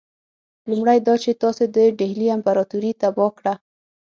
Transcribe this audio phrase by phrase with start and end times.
[0.69, 3.53] لومړی دا چې تاسي د ډهلي امپراطوري تباه کړه.